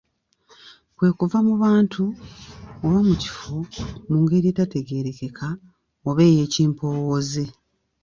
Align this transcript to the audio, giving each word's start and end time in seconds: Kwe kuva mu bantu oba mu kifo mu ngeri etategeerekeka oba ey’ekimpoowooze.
Kwe 0.95 1.09
kuva 1.19 1.37
mu 1.47 1.53
bantu 1.63 2.03
oba 2.85 2.99
mu 3.07 3.15
kifo 3.21 3.57
mu 4.09 4.17
ngeri 4.23 4.47
etategeerekeka 4.53 5.47
oba 6.09 6.21
ey’ekimpoowooze. 6.29 7.45